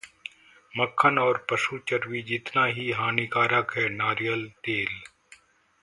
[0.73, 4.99] मक्खन और पशु चर्बी जितना ही हानिकारक है नारियल तेल